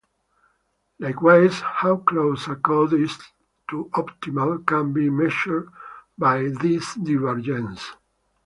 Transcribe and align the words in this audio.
Likewise, 0.97 1.59
how 1.59 1.97
close 1.97 2.47
a 2.47 2.55
code 2.55 2.93
is 2.93 3.19
to 3.69 3.87
optimal 3.93 4.65
can 4.65 4.91
be 4.91 5.11
measured 5.11 5.69
by 6.17 6.47
this 6.61 6.95
divergence. 6.95 7.91